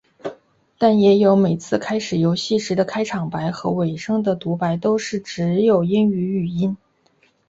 [0.79, 6.75] 但也有每次开始游戏时的开场白和尾声的读白都是只有英语语音。